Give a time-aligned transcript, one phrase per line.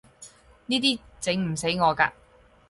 [0.65, 2.11] 呢啲整唔死我㗎